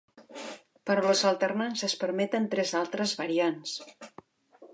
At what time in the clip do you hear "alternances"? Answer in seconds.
1.31-1.95